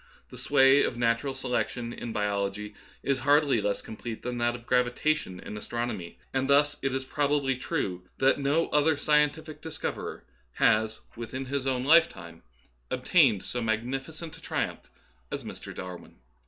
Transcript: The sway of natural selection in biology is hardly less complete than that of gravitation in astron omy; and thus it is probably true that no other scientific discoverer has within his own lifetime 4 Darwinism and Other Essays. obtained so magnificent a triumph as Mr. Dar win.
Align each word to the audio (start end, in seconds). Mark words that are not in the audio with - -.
The 0.29 0.37
sway 0.39 0.81
of 0.81 0.97
natural 0.97 1.35
selection 1.35 1.93
in 1.93 2.11
biology 2.11 2.73
is 3.03 3.19
hardly 3.19 3.61
less 3.61 3.83
complete 3.83 4.23
than 4.23 4.39
that 4.39 4.55
of 4.55 4.65
gravitation 4.65 5.39
in 5.39 5.53
astron 5.53 5.91
omy; 5.91 6.15
and 6.33 6.49
thus 6.49 6.75
it 6.81 6.95
is 6.95 7.05
probably 7.05 7.55
true 7.55 8.07
that 8.17 8.39
no 8.39 8.65
other 8.69 8.97
scientific 8.97 9.61
discoverer 9.61 10.23
has 10.53 11.01
within 11.15 11.45
his 11.45 11.67
own 11.67 11.83
lifetime 11.83 12.41
4 12.89 12.97
Darwinism 12.97 12.97
and 12.97 12.99
Other 12.99 12.99
Essays. 13.03 13.09
obtained 13.11 13.43
so 13.43 13.61
magnificent 13.61 14.37
a 14.37 14.41
triumph 14.41 14.89
as 15.31 15.43
Mr. 15.43 15.71
Dar 15.75 15.97
win. 15.97 16.15